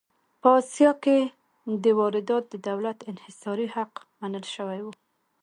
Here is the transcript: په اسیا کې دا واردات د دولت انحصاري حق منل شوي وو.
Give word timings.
په 0.41 0.49
اسیا 0.61 0.91
کې 1.03 1.17
دا 1.83 1.91
واردات 1.99 2.43
د 2.49 2.55
دولت 2.69 2.97
انحصاري 3.11 3.67
حق 3.75 3.93
منل 4.19 4.45
شوي 4.55 4.79
وو. 4.83 4.93